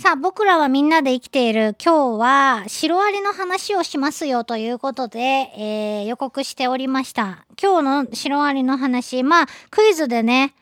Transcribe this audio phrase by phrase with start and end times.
[0.00, 7.44] さあ、僕らはみんなで生きている今日はシロアリの話をしますよということで、えー、予告しておりました。
[7.62, 10.54] 今日のシロアリの話、まあ、クイズでね、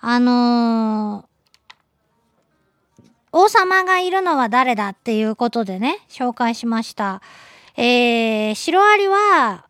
[0.00, 7.20] あのー、王様がいるのは誰だっていうことでね、紹介しました。
[7.76, 9.66] えー、シロアリは、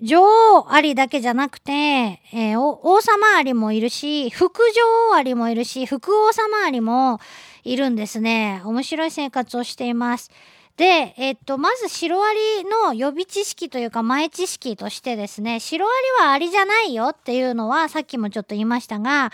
[0.00, 7.18] 女王アリだけじゃなくて、えー、王様アリもいるし、副女王アリもいるし、副王様アリも
[7.64, 8.62] いるんですね。
[8.64, 10.30] 面白い生活をしています。
[10.76, 15.90] で、えっと、まずシロアリの予備知識というか前知識としてですね、シロア
[16.22, 19.30] リはアリじゃないよっていうのはさっきもちょっと言いましたが、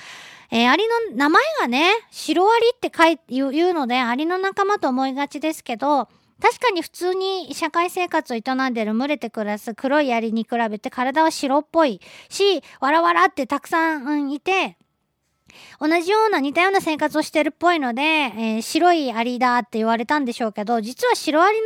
[0.50, 6.08] えー、アリの名前がね、シロアリって書い言うので、アリの仲間と思いがちですけど、
[6.40, 14.76] 確かに普通に社会生活を営んでる群れて暮らす黒いアリに比べて体は白っぽいし、わらわらってたくさんいて、
[15.80, 21.58] 同じような似たような生活をしてるっぽいので、えー、白いアリだって言われたんでしょうけど、実は白アリ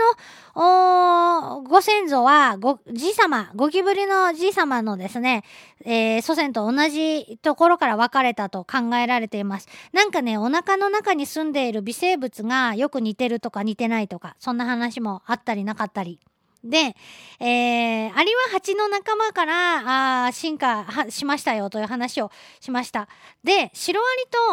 [0.55, 5.45] のご先祖はご、じい様、ゴキブリのじい様のですね、
[5.85, 9.69] えー、祖先と同じところから分かれたと考えられています。
[9.93, 16.21] なんかね、お腹の中に住んでいる微生物がよく似てるとか似てないとか、そんな話もあったりなかったり。
[16.63, 16.95] で、
[17.41, 22.31] えー、アリは蜂の仲間からあ進化しましたよという話を
[22.61, 23.09] しました。
[23.43, 24.05] で、シロア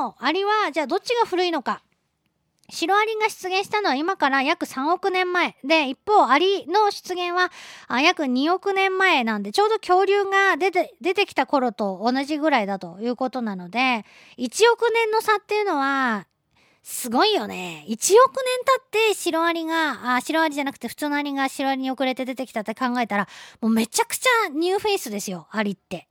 [0.03, 1.81] リとアリはじゃあどっちが古いのか。
[2.69, 5.55] シロアリが出現したのは今から約3億年前。
[5.63, 7.50] で、一方、アリの出現は
[7.88, 14.05] あ約2億年前なんで、ちょうど恐竜が出て、出てきた頃と同じぐらいだということなので、
[14.38, 16.28] 1億年の差っていうのは、
[16.89, 17.83] すごいよね。
[17.89, 23.27] 1億年経ってシロアリが、あ、シロアリじゃなくて普通のアリがシロアリに遅れて出てきたって考えたら、
[23.59, 26.07] もうめちゃくちゃニューフェイスですよ、アリって。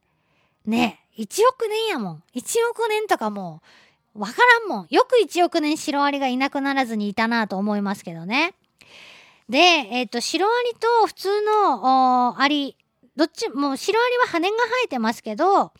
[0.66, 2.22] ね1億年やもん。
[2.34, 3.62] 1億年とかも
[4.14, 4.86] う、わからんもん。
[4.90, 8.52] よく1億年シロアリがいなくならずにいたなと思いますけどね。
[9.48, 12.76] で、えっ、ー、と、シロアリと普通のアリ、
[13.16, 15.72] どっちも、シロアリは羽が生えてますけど、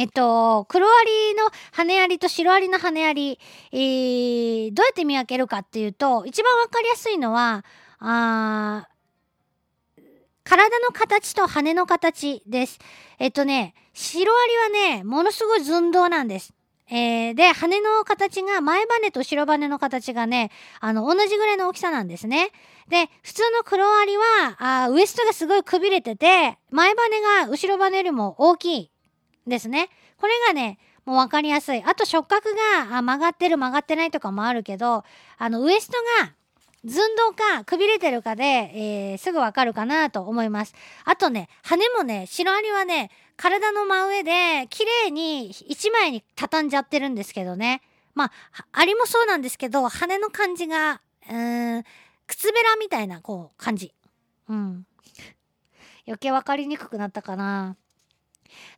[0.00, 3.38] えっと、黒アリの羽アリと白アリの羽アリ、
[3.70, 7.66] えー、どうやって見分けるかっていうと、一番わかりやすいのは、
[7.98, 8.88] あ
[10.42, 12.78] 体の形と羽の形です。
[13.18, 16.54] えっとね、白アリはね、ものすごい寸胴なんです。
[16.90, 20.50] えー、で、羽の形が前羽と後ろ羽の形がね、
[20.80, 22.52] あの、同じぐらいの大きさなんですね。
[22.88, 28.90] で、普通の黒アリは、あウエストがすごいくびれてて、前羽が後ろ羽よりも大きい
[29.46, 29.88] ですね。
[30.18, 31.82] これがね、もう分かりやすい。
[31.84, 32.54] あと触覚
[32.88, 35.04] が曲がってる曲がってないとかもあるけど、
[35.38, 36.32] あのウエストが
[36.86, 40.74] 寸胴かくびれてるかで、えー、すぐわかるかなと思います。
[41.04, 47.82] あとね、羽もね、シロアリはね、体の真上で綺麗に一枚に畳んじゃってるんですけどね。
[48.14, 48.32] まあ、
[48.72, 51.84] アリもそうなんですけど、羽の感じが、うーん、
[52.26, 53.94] 靴べらみたいな、こう、感じ。
[54.48, 54.86] うん。
[56.06, 57.76] 余計わかりにくくなったかな。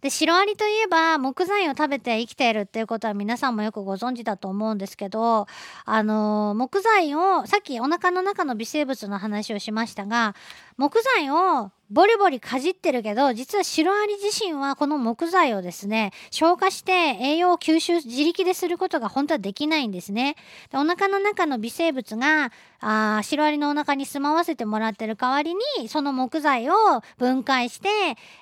[0.01, 5.47] でシロアリといえば木材を食べて生きているっていうことは皆さんもよくご存知だと思うんですけど
[5.85, 10.35] あの木材をさっきお腹の中の微生物の話をしましたが
[10.77, 20.37] 木材をボリボリかじってるけど実はシロアリ自身はこの木材をですね消化して栄養を吸収自力ですることが本当はできないんですね。
[20.71, 22.51] でお腹の中の微生物が
[22.81, 26.75] あシロアリのお腹に住まわせてもらってる代わりにその木材を
[27.19, 27.89] 分解して、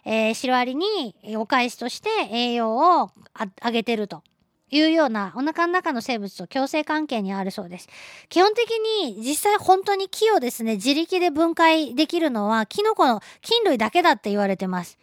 [0.04, 4.22] えー、シロアリにお返しとして栄養をあげてると。
[4.70, 7.88] いうようなお腹の中の生物と共生関係にあるそうです。
[8.28, 8.70] 基本的
[9.04, 14.98] に実際本当に木をですね、自力で分解できるのはキノコの菌類だけだって言われてます。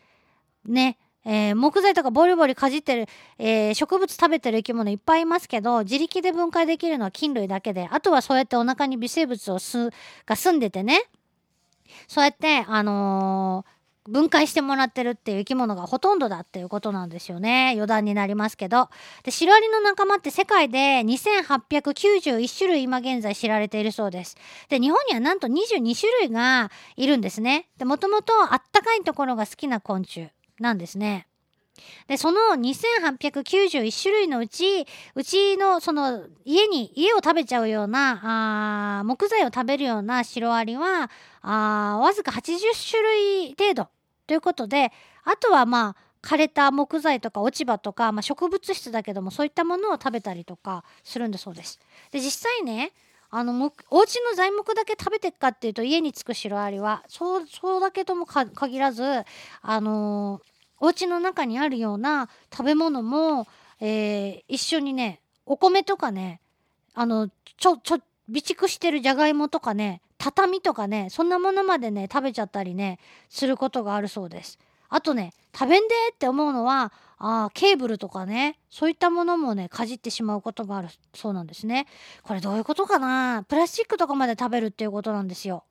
[0.65, 0.97] ね。
[1.29, 3.05] えー、木材とかボリボリかじってる、
[3.37, 9.89] えー、植物食べてる生き物いっぱいいますけど、自力で分解できるのは菌類だけで、あとはそうやってお腹に微生物をす、
[10.25, 11.03] が住んでてね、
[12.07, 13.76] そうやって、あのー
[14.07, 17.71] 分解してもらってるっていう生き物がほとんどだっていうことなんですよね。
[17.75, 18.89] 余談になりますけど。
[19.23, 24.37] で、シロアリの仲間って世界で2891種類今現在知られているそうです。
[24.69, 27.67] で、日本にはなんと22種類がいるんですね。
[27.77, 30.29] で、もともとあったかいところが好きな昆虫
[30.59, 31.27] なんですね。
[32.07, 41.11] で、その2891種類のうち、うちのその家に、家を食べちゃうような、あ木材を食べるようなシロアリは、
[41.41, 42.57] あわずか80
[42.89, 43.89] 種類程度
[44.27, 44.91] ということで
[45.23, 51.79] あとはまあ枯れた木材とか落ち葉とか、まあ、植物質だけどもそういったものを食べたりとかするんだそうです。
[52.11, 52.91] で実際ね
[53.29, 59.03] あのお家の材木だけ食べていくかっていうと家につくシロアリはそうそうだけとも限らず
[59.61, 60.41] あのー、
[60.79, 63.47] お家の中にあるような食べ物も、
[63.81, 66.39] えー、一緒にねお米とかね
[66.99, 74.59] あの、ちょ、ちょ、備蓄してるじゃがいもとかね、畳とかね、そんなものまでね、食べちゃったりね、することがあるそうです。
[74.89, 81.87] あとね、食べんでって思うのは、あケーブルとかね、そういったものもね、かじってしまうことがあるそうなんですね。
[82.23, 83.43] これどういうことかな？
[83.47, 85.63] プラスチックとかまで食べるっていうことなんですよ。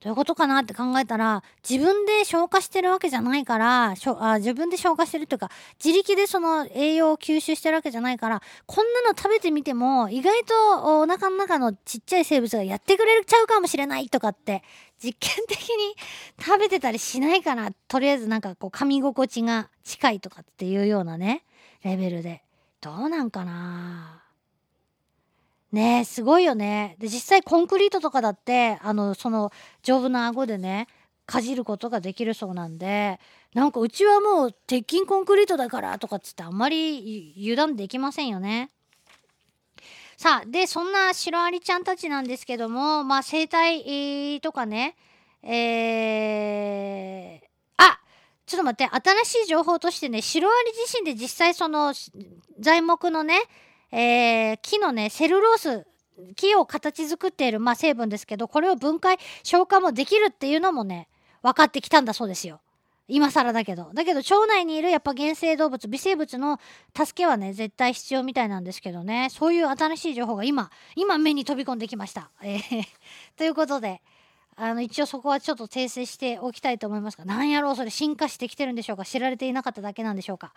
[0.00, 5.50] どういうことかなって考えたら自分で消化してるわけじゃないからあ自分で消化してるというか
[5.82, 14.62] 自力でその栄養を吸収してるわけじゃないからこんなの食べてみても意外とお腹の中のちっちゃい生物がやってくれちゃうかもしれないとかって
[15.02, 15.94] 実験的に
[16.44, 21.44] 食べてたりしないかなとりあえずなんかこう噛み心地が近いとかっていうようなね
[21.82, 22.42] レベルで。
[22.84, 24.23] どうなんかな
[25.74, 26.96] ね、すごいよね。
[26.98, 30.86] で、実際コンクリートとかだって、あの、その丈夫な顎でね、
[31.26, 33.18] かじることができるそうなんで、
[33.54, 38.70] なんかうちはもう鉄筋コンクリートだからとかっつってあんまり油断できませんよね。
[40.16, 44.96] さあ、で、そんなシロアリちゃんたちなんですけども、まあ生態とかね、
[45.42, 47.46] えー、
[47.78, 47.98] あ
[48.46, 51.92] ちょっと待って、新しい情報としてね、シロアリ自身で実際その
[52.60, 53.40] 材木のね、
[53.96, 55.86] えー、木のね、セルロース、
[56.34, 61.06] 木を形作っている、まあ、成分ですけど、これを分解、消化もできるっていうのもね、
[61.42, 62.60] 分かってきたんだそうですよ。
[63.06, 63.90] 今更だけど。
[63.94, 66.58] だけど、腸内にいるやっぱ原生動物、微生物の
[66.96, 69.28] 助けはね、絶対必要みたいなんですけどね。
[69.30, 72.30] そういう新しい情報が今、今目に飛び込んできました。
[72.42, 72.86] えー、
[73.36, 74.00] ということで、
[74.56, 79.04] あの一応そこはちょっと訂正しておきたいと思いますが何やろうそれ進化してきてるんでしょうか？
[79.04, 80.52] 知られていなかっただけなんでしょうか？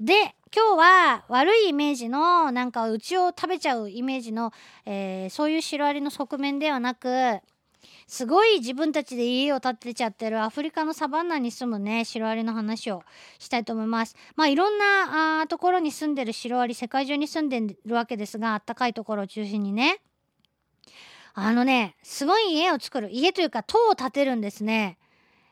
[0.00, 4.52] で今日は悪いイメージのなんかうちを食べちゃうイメージの、
[4.84, 7.40] えー、そういうシロアリの側面ではなく
[8.08, 13.02] すごい自分たちで家を建てちゃってるアフリカのサバンナに住むねシロアリの話を
[13.38, 14.16] したいと思います。
[14.36, 20.00] まあいろんなあところに住んでるシロアリ世界中に住んでるわけですがあったかいところを中心にね。
[21.38, 23.10] あのね、すごい家を作る。
[23.10, 24.96] 家というか塔を建てるんですね。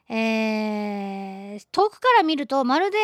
[0.08, 2.98] えー、遠くから見るとまるで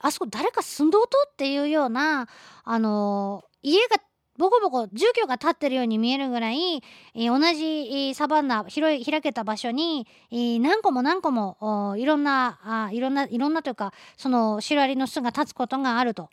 [0.00, 2.28] あそこ誰か住んどうとっていうような、
[2.64, 3.96] あのー、家が
[4.36, 16.28] ボコボコ住居が建ってるように見えるぐらい、えー、同じ、サバンナ広い開けた場所に、えー、何個も何個もいろんなあいろんないろんなというかそのシロアリの巣が立つことがあると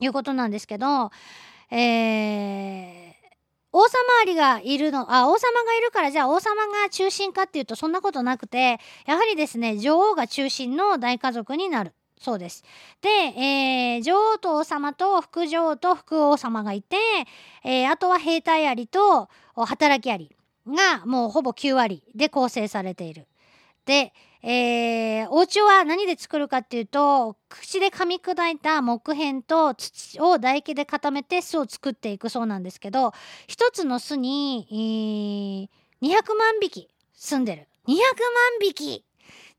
[0.00, 1.10] いうことなんですけど、
[1.70, 2.97] えー
[3.70, 3.88] 王様
[4.22, 11.92] アリがいるの、あ、王様がいるからじゃあ王様が中心かっていうとそんなことなくて、やはりですね、女王が中心の大家族になる。
[12.20, 12.64] そうです。
[13.00, 16.96] で、えー、女王と王様と副女王と副王様がいて、
[17.64, 20.34] えー、あとは兵隊アリと働きアリ
[20.66, 23.26] がもうほぼ9割で構成されている。
[23.88, 24.12] で、
[24.42, 33.14] えー、お家は何で作るかっていうと口で噛み砕いた木片と土を唾液で固めて巣を作っていくそうなんですけど
[33.46, 35.68] 一つの巣に、
[36.02, 37.66] えー、200万匹住んでる。
[37.86, 37.98] 200万
[38.60, 39.04] 匹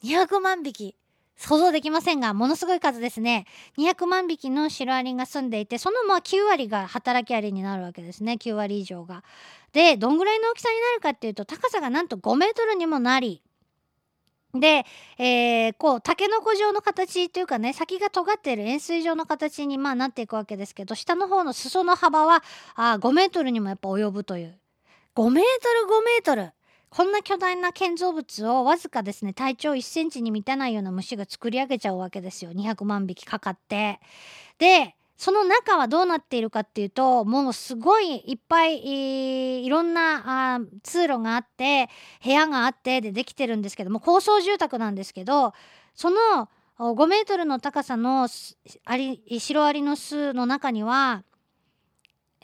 [0.04, 0.96] ？200万匹。
[1.36, 3.48] 想像できませんがものすごい数ですね。
[3.78, 8.34] 200万匹のシロアリが住んでいてそのまあ9割が働きアリになるわけですね。
[8.34, 9.24] 9割以上が。
[9.74, 13.42] でどんぐらいの大きさになるかっていうと高さがなんと5メートルにもなり
[14.54, 14.86] で、
[15.20, 22.44] えー、こう、タケノコ状の形というかね、先が尖っている円錐状の形に、まあ、なっていくわけですけど、下の方の裾の幅は、
[22.76, 24.58] あ5メートルにもやっぱ及ぶという。
[25.16, 26.52] 5メートル5メートル
[26.90, 32.52] こんな巨大な建造物をわずかですね、体長1センチに満たないような虫が作り上げちゃうわけですよ。
[32.52, 34.00] 200万匹かかって。
[34.58, 41.90] で、その中はどうなっているかっていうともうすごいいっぱい、いろんなあ通路があって
[42.24, 45.54] 部屋があってでできてるんですけども高層住宅なんですけど
[45.94, 46.18] その
[46.80, 48.30] 5メートルの高さの
[48.86, 51.26] アリシロアリの巣の中には、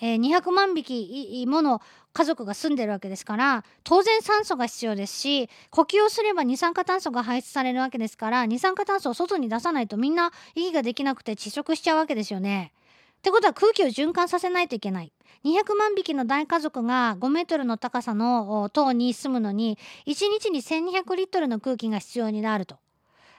[0.01, 1.81] えー、200万匹もの
[2.13, 12.71] 家族が住んでるわけですから当然酸素が必要ですし呼吸をすれば二酸化炭素が排出されるわけですから二酸化炭素を外に出さないとみんな息ができなくて窒息しちゃうわけですよね。
[13.17, 15.11] ってことは空気を循環させないといけない。
[15.43, 22.77] 200万匹の大家族が5メートルの高さの塔に住むのに1日に1200リットルの空気が必要になると、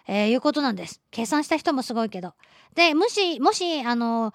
[0.08, 1.00] えー、いうことなんです。
[1.12, 2.34] 計算した人もすごいけど。
[2.75, 4.34] でもしもしあの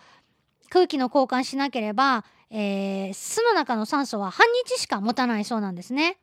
[0.71, 6.17] 空気の交換しなければえー、巣の中の酸素は半日しか持たないそうなんですね。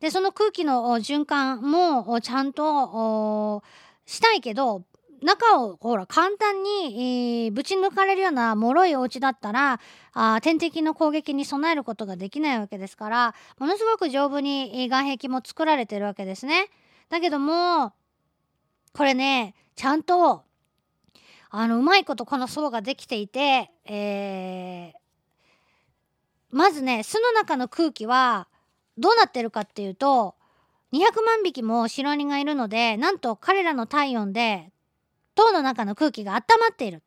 [0.00, 3.62] でその空気の循環もちゃんと
[4.04, 4.82] したいけど
[5.22, 9.80] 中をほら簡単に、えー、ぶち抜かれるような脆いお家だったら
[10.12, 16.68] あ天敵の攻撃に備えることができないわけですからものすごく丈夫に外壁も作られてるわけですね。
[17.08, 17.92] だけども
[18.92, 20.42] これねちゃんと
[21.54, 25.02] あのうまいことこの層ができていて、えー
[26.54, 28.46] まずね巣の中の空気は
[28.98, 30.34] どうなってるかっていうと
[30.92, 34.70] 200万匹もシロアリがいるのでなんと彼らの体温で
[35.34, 37.02] 塔の中の空気が温まっている。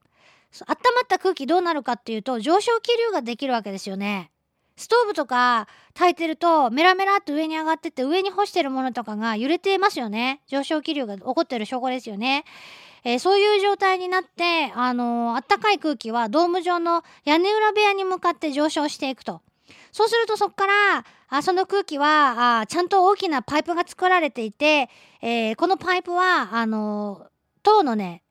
[0.61, 4.31] 温まった空気どうなるかっていうと上昇気流ができるわけですよね。
[4.77, 10.41] ストーブとか炊いてるとメラメラっと上に上がってって上に干してるものとかが揺れてますよね。
[10.47, 12.45] 上昇気流が起こってる証拠ですよね。
[13.05, 19.41] えー、そういう状態になって、あのー、あったかい空気はドーム状の屋根裏部屋に向かって上昇していくと。
[19.91, 24.89] そうするとそこからあその空気はあちゃんと大きなパイプが作られていて、
[25.21, 27.27] えー、このパイプはあの
[27.63, 28.21] 塔のね、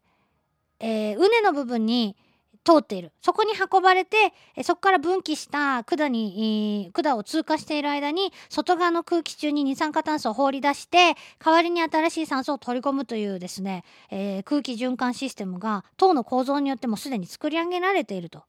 [0.81, 2.17] えー、畝の部分に
[2.65, 18.45] 通っているそこに運ばれてそこから分岐した管に管を通過している間に外側の空気中に二酸化炭素を放り出して代わりに新しい酸素を取り込むというですね、えー、空気循環システムが塔の構造によってもすでに作り上げられていると。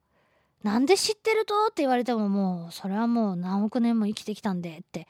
[0.62, 1.66] なんで知ってると？
[1.66, 5.06] って言われてももうそれはもう何億年も生きてきたんでって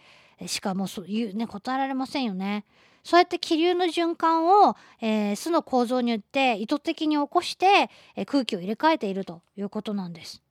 [0.47, 2.67] しかもうそうね答えられませんよね。
[3.07, 10.43] そうやって気流の循環を、えー、巣の構造によって意図的に起こして、えー、空気を入れ替えているということなんです。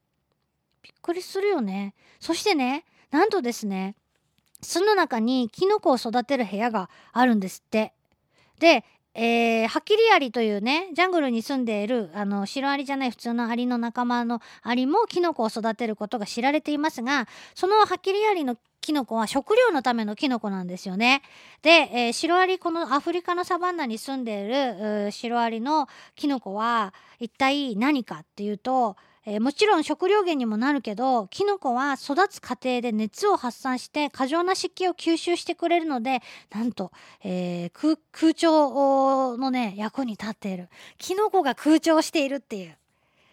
[0.81, 1.95] びっくりするよね。
[2.21, 3.95] そしてね、なんとですね、
[4.61, 7.91] 巣の中にキノコを育てる部屋があるんですって。
[8.59, 8.85] で、
[9.17, 21.23] えー、ハキリアリというねジャングルに住んでいるあのシロアリじゃない普通のアリの仲間のアリもキノコを育てることが知られていますがそのハキリアリのキノコは食料のためのキノコなんですよね。
[21.63, 24.47] で、えー、シロアリこのアフリカのサバンナに住んでい
[25.07, 28.95] るシロアリのキノコは一体何かっていうと
[29.27, 36.21] えー、もちろん食料源にもなるけどキノコは育つ過程で熱を発散して過剰な湿気を吸収してくれるので
[36.53, 36.91] なんと、
[37.23, 40.69] えー、空調のね役に立っている。
[40.97, 42.77] キノコが空調しているっていう。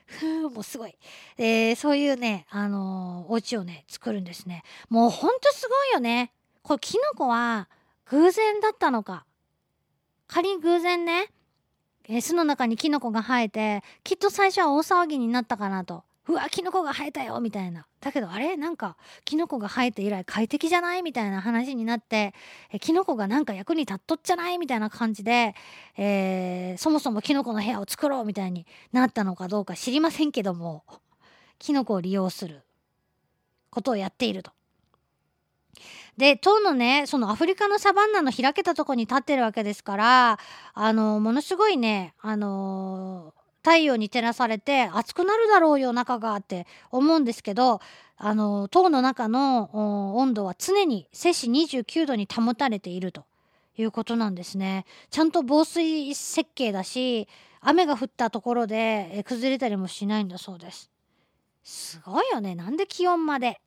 [0.07, 0.95] ふうもうすごい、
[1.39, 4.63] えー、そういうね、あのー、お家をね作るんですね。
[4.91, 6.33] もうほんとすごいよね。
[6.63, 7.69] これキノコは
[8.07, 9.25] 偶然だったのか。
[10.27, 11.29] 仮に偶然ね
[12.09, 16.05] え、巣の中にキノコが生えてきっと最初は大騒ぎになったかなと。
[16.29, 17.85] うわキノコが生えたよみたいな。
[18.01, 18.57] だけどあれ？
[18.57, 21.03] なんかキノコが生えて以来快適じゃない？
[21.03, 22.33] みたいな話になって
[22.71, 24.59] えキノコがなんか役に立っとっちゃない？
[24.59, 25.57] みたいな感じで、
[25.97, 30.85] えー、そもそもキノコの部屋を作ろうみたいになったのかどうか知りませんけども
[31.59, 32.63] キノコを利用する
[33.71, 34.53] ことをやっていると。
[36.16, 40.38] で当のねそのアフリカのサバンナの開けたとこに立ってるわけですから
[40.75, 47.81] あのものすごいねあの太陽に照らされて暑くなるだろうよ中がって思うんですけど
[48.19, 53.25] あの塔の中の温度は常に摂氏29度に保たれていると
[53.76, 54.85] いうことなんですね。
[55.11, 57.26] ちゃんと防水設計だし
[57.61, 60.90] 雨が降ったところで崩れたりもしないんだそうです。
[61.64, 63.61] すごいよねなんで気温まで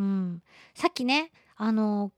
[0.00, 0.42] うん、
[0.74, 2.10] さっきねあの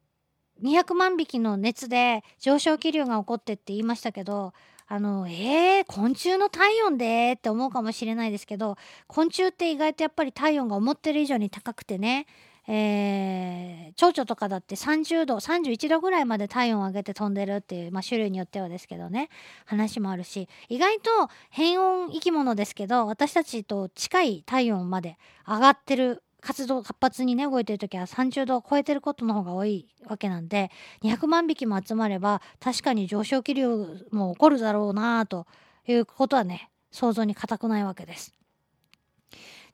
[0.63, 4.53] 200万匹の熱で上昇気流が起こってって言いましたけど
[4.87, 12.27] あのえー、昆虫の体温でって思うかもしれないですけど昆虫って意外とやっぱり体温が思ってる以上に高くてね
[12.69, 19.31] えー、蝶々とかだって30度31度ぐらいまで体温を上げて飛んでるっていう、まあ、種類によってはですけどね
[19.65, 21.11] 話もあるし意外と
[21.51, 30.71] 変温生き物ですけど私たちと近い体温まで上がってる活動活発にね動いてる時は30度を超えてることの方が多いわけなんで
[31.03, 35.47] 200万匹も集まれば確かに上昇気流も起こるだろうなと
[35.87, 38.35] いうことはね想像に難くないわけです。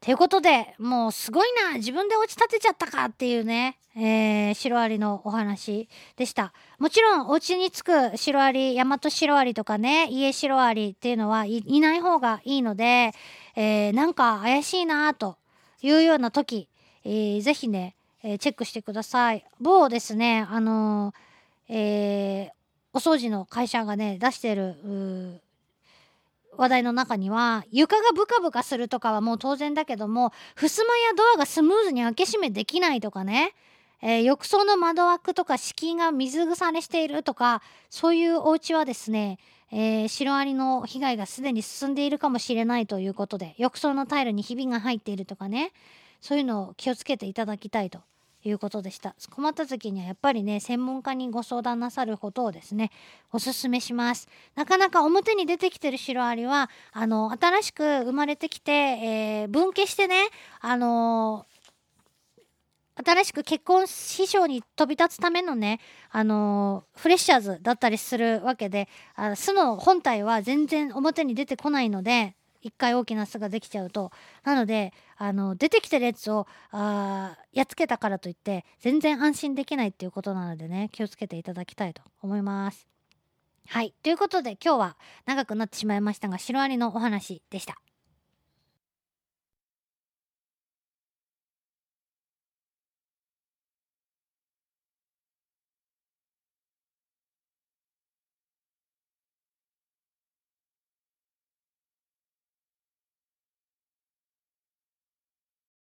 [0.00, 13.10] ということでもうすごいな自分で落ち立てちゃったかっていうね、えー、シロアリのお話でしたもちろんお家に着くシロアリヤマトシロアリとかね家シロアリっていうのはいない方がいいので、
[13.56, 15.37] えー、なんか怪しいなと
[15.82, 16.68] いうような時、
[17.04, 19.44] えー、ぜひね、えー、チェックしてください。
[19.60, 22.52] 某ですね、あのー、えー、
[22.92, 25.40] お掃除の会社がね、出してる、
[26.58, 33.54] 話題の中には床がブカブカするとかはもう当然だけども襖やドアがスムーズに開け閉めできないとかね、
[34.02, 39.38] えー、浴槽の窓枠とか敷居が水腐れしているとかそういうお家はですね
[39.70, 45.72] えー、シロアリの被害がすでに進んでいるかもしれないということで浴槽のタイルにひびが入っているとかね。
[46.20, 48.00] そういうのを気をつけていただきたいと
[48.44, 49.14] いうことでした。
[49.30, 52.90] 困った時にはやっぱりね専門家にご相談なさることをですね
[53.32, 54.28] おすすめします。
[54.54, 60.28] なかなか表に出てきてるシロアリはあの新しく生まれてきて、えー、分家してね
[60.60, 61.46] あの
[63.04, 74.10] 新しく結婚師匠に飛び立つためのね、あのー、フレッシャーズだったりするわけであ巣の本体は全然表に出てこないので一回大きな巣ができちゃうと。
[74.44, 82.88] なので、あの、出てきてるやつを、あやっつけたからといって、全然安心できないっていうことなのでね、気をつけていただきたいと思います。
[83.68, 83.94] はい。
[84.02, 87.78] ということで今日は長くなってしまいましたが、シロアリのお話でした。